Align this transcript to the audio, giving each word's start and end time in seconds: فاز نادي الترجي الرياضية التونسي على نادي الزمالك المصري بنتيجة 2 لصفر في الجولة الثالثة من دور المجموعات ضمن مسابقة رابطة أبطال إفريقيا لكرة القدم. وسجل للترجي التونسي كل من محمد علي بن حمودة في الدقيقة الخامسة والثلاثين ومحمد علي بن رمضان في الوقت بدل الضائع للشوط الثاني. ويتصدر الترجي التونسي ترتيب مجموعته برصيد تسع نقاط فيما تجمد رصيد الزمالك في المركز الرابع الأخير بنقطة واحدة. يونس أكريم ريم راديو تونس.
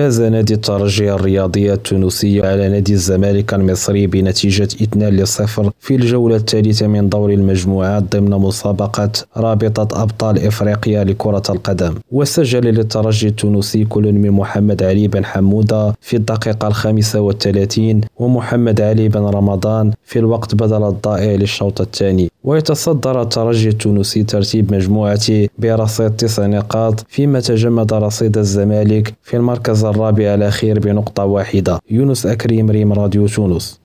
فاز 0.00 0.20
نادي 0.20 0.54
الترجي 0.54 1.12
الرياضية 1.12 1.72
التونسي 1.74 2.42
على 2.42 2.68
نادي 2.68 2.92
الزمالك 2.92 3.54
المصري 3.54 4.06
بنتيجة 4.06 4.68
2 4.82 5.16
لصفر 5.16 5.70
في 5.80 5.94
الجولة 5.94 6.36
الثالثة 6.36 6.86
من 6.86 7.08
دور 7.08 7.30
المجموعات 7.30 8.16
ضمن 8.16 8.30
مسابقة 8.30 9.10
رابطة 9.36 10.02
أبطال 10.02 10.46
إفريقيا 10.46 11.04
لكرة 11.04 11.42
القدم. 11.50 11.94
وسجل 12.12 12.60
للترجي 12.60 13.28
التونسي 13.28 13.84
كل 13.84 14.12
من 14.12 14.30
محمد 14.30 14.82
علي 14.82 15.08
بن 15.08 15.24
حمودة 15.24 15.94
في 16.00 16.16
الدقيقة 16.16 16.68
الخامسة 16.68 17.20
والثلاثين 17.20 18.00
ومحمد 18.16 18.80
علي 18.80 19.08
بن 19.08 19.20
رمضان 19.20 19.92
في 20.04 20.18
الوقت 20.18 20.54
بدل 20.54 20.82
الضائع 20.84 21.32
للشوط 21.34 21.80
الثاني. 21.80 22.30
ويتصدر 22.44 23.22
الترجي 23.22 23.68
التونسي 23.68 24.22
ترتيب 24.22 24.74
مجموعته 24.74 25.48
برصيد 25.58 26.16
تسع 26.16 26.46
نقاط 26.46 27.04
فيما 27.08 27.40
تجمد 27.40 27.92
رصيد 27.92 28.38
الزمالك 28.38 29.14
في 29.22 29.36
المركز 29.36 29.84
الرابع 29.84 30.34
الأخير 30.34 30.78
بنقطة 30.78 31.24
واحدة. 31.24 31.78
يونس 31.90 32.26
أكريم 32.26 32.70
ريم 32.70 32.92
راديو 32.92 33.26
تونس. 33.26 33.78